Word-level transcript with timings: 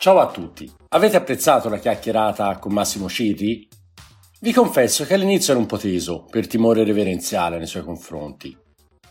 Ciao 0.00 0.20
a 0.20 0.30
tutti, 0.30 0.70
avete 0.90 1.16
apprezzato 1.16 1.68
la 1.68 1.80
chiacchierata 1.80 2.56
con 2.58 2.72
Massimo 2.72 3.08
Cirri? 3.08 3.66
Vi 4.38 4.52
confesso 4.52 5.04
che 5.04 5.14
all'inizio 5.14 5.52
ero 5.52 5.60
un 5.60 5.66
po' 5.66 5.76
teso 5.76 6.24
per 6.30 6.46
timore 6.46 6.84
reverenziale 6.84 7.58
nei 7.58 7.66
suoi 7.66 7.82
confronti. 7.82 8.56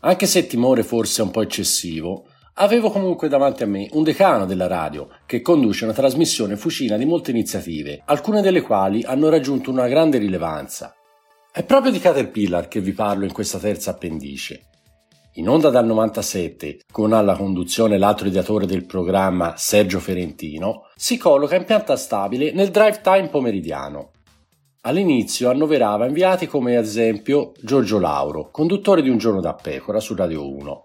Anche 0.00 0.26
se 0.26 0.48
timore 0.48 0.82
forse 0.82 1.22
un 1.22 1.30
po' 1.30 1.42
eccessivo, 1.42 2.26
avevo 2.54 2.90
comunque 2.90 3.28
davanti 3.28 3.62
a 3.62 3.66
me 3.66 3.90
un 3.92 4.02
decano 4.02 4.44
della 4.44 4.66
radio 4.66 5.08
che 5.24 5.40
conduce 5.40 5.84
una 5.84 5.92
trasmissione 5.92 6.56
fucina 6.56 6.96
di 6.96 7.04
molte 7.04 7.30
iniziative, 7.30 8.02
alcune 8.06 8.42
delle 8.42 8.62
quali 8.62 9.04
hanno 9.04 9.28
raggiunto 9.28 9.70
una 9.70 9.86
grande 9.86 10.18
rilevanza. 10.18 10.92
È 11.52 11.62
proprio 11.62 11.92
di 11.92 12.00
Caterpillar 12.00 12.66
che 12.66 12.80
vi 12.80 12.92
parlo 12.92 13.24
in 13.24 13.32
questa 13.32 13.60
terza 13.60 13.92
appendice. 13.92 14.71
In 15.36 15.48
onda 15.48 15.70
dal 15.70 15.86
97, 15.86 16.80
con 16.92 17.14
alla 17.14 17.34
conduzione 17.34 17.96
l'altro 17.96 18.26
ideatore 18.28 18.66
del 18.66 18.84
programma 18.84 19.54
Sergio 19.56 19.98
Ferentino, 19.98 20.90
si 20.94 21.16
colloca 21.16 21.56
in 21.56 21.64
pianta 21.64 21.96
stabile 21.96 22.52
nel 22.52 22.68
drive 22.68 23.00
time 23.00 23.28
pomeridiano. 23.28 24.10
All'inizio 24.82 25.48
annoverava 25.48 26.04
inviati 26.04 26.46
come 26.46 26.76
ad 26.76 26.84
esempio 26.84 27.52
Giorgio 27.62 27.98
Lauro, 27.98 28.50
conduttore 28.50 29.00
di 29.00 29.08
Un 29.08 29.16
giorno 29.16 29.40
da 29.40 29.54
pecora 29.54 30.00
su 30.00 30.14
Radio 30.14 30.46
1. 30.54 30.82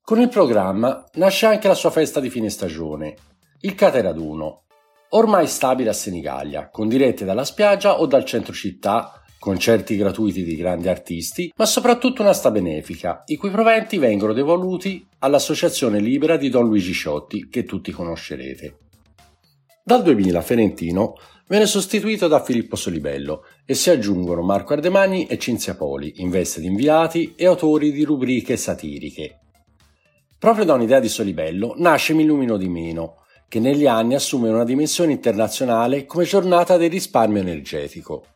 Con 0.00 0.20
il 0.20 0.28
programma 0.28 1.04
nasce 1.14 1.46
anche 1.46 1.66
la 1.66 1.74
sua 1.74 1.90
festa 1.90 2.20
di 2.20 2.30
fine 2.30 2.50
stagione, 2.50 3.16
il 3.62 3.74
Cateraduno, 3.74 4.62
ormai 5.08 5.48
stabile 5.48 5.90
a 5.90 5.94
Senigallia, 5.94 6.68
con 6.70 6.86
dirette 6.86 7.24
dalla 7.24 7.44
spiaggia 7.44 7.98
o 7.98 8.06
dal 8.06 8.24
centro 8.24 8.52
città 8.52 9.21
concerti 9.42 9.96
gratuiti 9.96 10.44
di 10.44 10.54
grandi 10.54 10.86
artisti, 10.86 11.52
ma 11.56 11.66
soprattutto 11.66 12.22
un'asta 12.22 12.52
benefica, 12.52 13.24
i 13.26 13.34
cui 13.34 13.50
proventi 13.50 13.98
vengono 13.98 14.32
devoluti 14.32 15.04
all'Associazione 15.18 15.98
Libera 15.98 16.36
di 16.36 16.48
Don 16.48 16.68
Luigi 16.68 16.92
Ciotti, 16.92 17.48
che 17.48 17.64
tutti 17.64 17.90
conoscerete. 17.90 18.76
Dal 19.82 20.04
2000 20.04 20.40
Ferentino 20.42 21.14
viene 21.48 21.66
sostituito 21.66 22.28
da 22.28 22.40
Filippo 22.40 22.76
Solibello 22.76 23.44
e 23.66 23.74
si 23.74 23.90
aggiungono 23.90 24.42
Marco 24.42 24.74
Ardemani 24.74 25.26
e 25.26 25.36
Cinzia 25.38 25.74
Poli 25.74 26.12
in 26.18 26.30
veste 26.30 26.60
di 26.60 26.68
inviati 26.68 27.34
e 27.34 27.46
autori 27.46 27.90
di 27.90 28.04
rubriche 28.04 28.56
satiriche. 28.56 29.40
Proprio 30.38 30.64
da 30.64 30.74
un'idea 30.74 31.00
di 31.00 31.08
Solibello 31.08 31.74
nasce 31.78 32.14
Mi 32.14 32.24
di 32.58 32.68
meno, 32.68 33.24
che 33.48 33.58
negli 33.58 33.88
anni 33.88 34.14
assume 34.14 34.50
una 34.50 34.62
dimensione 34.62 35.10
internazionale 35.10 36.06
come 36.06 36.22
giornata 36.22 36.76
del 36.76 36.90
risparmio 36.90 37.40
energetico. 37.40 38.26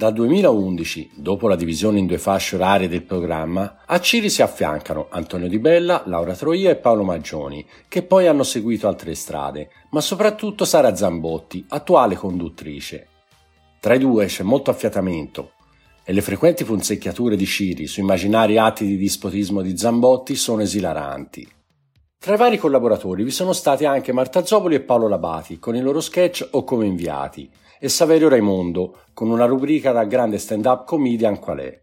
Dal 0.00 0.14
2011, 0.14 1.10
dopo 1.16 1.46
la 1.46 1.56
divisione 1.56 1.98
in 1.98 2.06
due 2.06 2.16
fasce 2.16 2.54
orarie 2.54 2.88
del 2.88 3.02
programma, 3.02 3.80
a 3.84 4.00
Ciri 4.00 4.30
si 4.30 4.40
affiancano 4.40 5.08
Antonio 5.10 5.46
Di 5.46 5.58
Bella, 5.58 6.04
Laura 6.06 6.34
Troia 6.34 6.70
e 6.70 6.76
Paolo 6.76 7.02
Maggioni, 7.02 7.62
che 7.86 8.02
poi 8.02 8.26
hanno 8.26 8.42
seguito 8.42 8.88
altre 8.88 9.14
strade, 9.14 9.68
ma 9.90 10.00
soprattutto 10.00 10.64
Sara 10.64 10.96
Zambotti, 10.96 11.66
attuale 11.68 12.14
conduttrice. 12.14 13.08
Tra 13.78 13.92
i 13.92 13.98
due 13.98 14.24
c'è 14.24 14.42
molto 14.42 14.70
affiatamento 14.70 15.50
e 16.02 16.14
le 16.14 16.22
frequenti 16.22 16.64
punzecchiature 16.64 17.36
di 17.36 17.44
Ciri 17.44 17.86
su 17.86 18.00
immaginari 18.00 18.56
atti 18.56 18.86
di 18.86 18.96
dispotismo 18.96 19.60
di 19.60 19.76
Zambotti 19.76 20.34
sono 20.34 20.62
esilaranti. 20.62 21.46
Tra 22.22 22.34
i 22.34 22.36
vari 22.36 22.58
collaboratori 22.58 23.24
vi 23.24 23.30
sono 23.30 23.54
stati 23.54 23.86
anche 23.86 24.12
Marta 24.12 24.44
Zopoli 24.44 24.74
e 24.74 24.80
Paolo 24.80 25.08
Labati 25.08 25.58
con 25.58 25.74
i 25.74 25.80
loro 25.80 26.02
sketch 26.02 26.48
o 26.50 26.64
come 26.64 26.84
inviati, 26.84 27.50
e 27.78 27.88
Saverio 27.88 28.28
Raimondo, 28.28 29.04
con 29.14 29.30
una 29.30 29.46
rubrica 29.46 29.90
da 29.90 30.04
grande 30.04 30.36
stand-up 30.36 30.84
comedian 30.84 31.38
qual 31.38 31.60
è. 31.60 31.80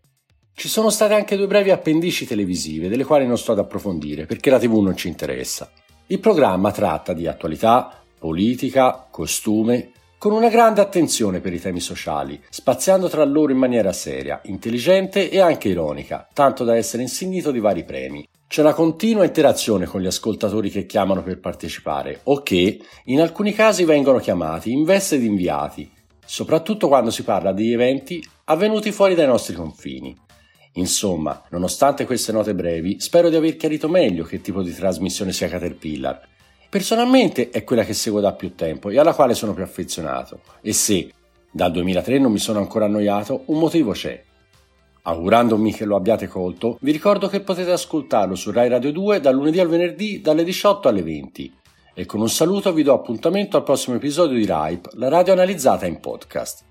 Ci 0.53 0.67
sono 0.67 0.91
state 0.91 1.15
anche 1.15 1.35
due 1.38 1.47
brevi 1.47 1.71
appendici 1.71 2.27
televisive, 2.27 2.88
delle 2.88 3.03
quali 3.03 3.25
non 3.25 3.39
sto 3.39 3.53
ad 3.53 3.58
approfondire 3.58 4.27
perché 4.27 4.52
la 4.52 4.59
TV 4.59 4.75
non 4.80 4.95
ci 4.95 5.08
interessa. 5.08 5.71
Il 6.05 6.19
programma 6.19 6.71
tratta 6.71 7.13
di 7.13 7.25
attualità, 7.25 7.99
politica, 8.19 9.08
costume, 9.09 9.89
con 10.17 10.31
una 10.31 10.49
grande 10.49 10.81
attenzione 10.81 11.42
per 11.42 11.53
i 11.53 11.59
temi 11.59 11.80
sociali, 11.80 12.42
spaziando 12.49 13.08
tra 13.08 13.23
loro 13.23 13.52
in 13.52 13.59
maniera 13.59 13.93
seria, 13.93 14.42
intelligente 14.45 15.30
e 15.30 15.39
anche 15.39 15.69
ironica, 15.69 16.27
tanto 16.33 16.64
da 16.64 16.75
essere 16.75 17.03
insignito 17.03 17.52
di 17.52 17.59
vari 17.59 17.83
premi. 17.83 18.27
C'è 18.47 18.61
una 18.61 18.73
continua 18.73 19.25
interazione 19.25 19.86
con 19.86 20.02
gli 20.02 20.08
ascoltatori 20.08 20.69
che 20.69 20.86
chiamano 20.86 21.21
per 21.21 21.39
partecipare 21.39 22.21
o 22.23 22.42
che, 22.42 22.80
in 23.05 23.21
alcuni 23.21 23.53
casi, 23.53 23.83
vengono 23.83 24.17
chiamati 24.17 24.71
in 24.71 24.86
veste 24.86 25.19
di 25.19 25.27
inviati, 25.27 25.92
soprattutto 26.25 26.87
quando 26.87 27.11
si 27.11 27.23
parla 27.23 27.52
di 27.52 27.71
eventi 27.71 28.25
avvenuti 28.45 28.92
fuori 28.92 29.13
dai 29.13 29.27
nostri 29.27 29.53
confini. 29.53 30.17
Insomma, 30.73 31.43
nonostante 31.49 32.05
queste 32.05 32.31
note 32.31 32.55
brevi, 32.55 32.99
spero 32.99 33.30
di 33.30 33.36
aver 33.36 33.55
chiarito 33.55 33.89
meglio 33.89 34.23
che 34.23 34.42
tipo 34.42 34.63
di 34.63 34.73
trasmissione 34.73 35.31
sia 35.31 35.47
Caterpillar. 35.47 36.21
Personalmente 36.70 37.50
è 37.50 37.64
quella 37.64 37.83
che 37.83 37.94
seguo 37.94 38.20
da 38.20 38.33
più 38.33 38.54
tempo 38.54 38.89
e 38.89 39.00
alla 39.00 39.14
quale 39.14 39.33
sono 39.33 39.54
più 39.54 39.64
affezionato. 39.64 40.42
E 40.61 40.73
se 40.73 41.11
dal 41.50 41.72
2003 41.72 42.20
non 42.20 42.32
mi 42.32 42.39
sono 42.39 42.60
ancora 42.60 42.86
annoiato, 42.86 43.44
un 43.45 43.60
motivo 43.60 43.92
c'è. 43.92 44.22
Augurandomi 45.04 45.72
che 45.72 45.86
lo 45.86 45.95
abbiate 45.95 46.28
colto, 46.28 46.78
vi 46.82 46.92
ricordo 46.92 47.30
che 47.30 47.39
potete 47.39 47.72
ascoltarlo 47.72 48.36
su 48.36 48.52
Rai 48.52 48.67
Radio 48.67 48.92
2 48.92 49.22
dal 49.22 49.36
lunedì 49.36 49.60
al 49.61 49.70
venerdì 49.70 50.20
dalle 50.20 50.44
18 50.44 50.89
alle 50.89 51.04
20. 51.04 51.54
E 51.94 52.05
con 52.05 52.20
un 52.20 52.30
saluto 52.30 52.73
vi 52.73 52.84
do 52.84 52.94
appuntamento 52.94 53.55
al 53.55 53.64
prossimo 53.64 53.95
episodio 53.95 54.38
di 54.38 54.45
RIPE, 54.45 54.89
la 54.95 55.08
radio 55.08 55.32
analizzata 55.32 55.86
in 55.86 56.02
podcast. 56.02 56.66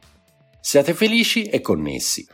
Siate 0.60 0.92
felici 0.92 1.44
e 1.44 1.62
connessi. 1.62 2.26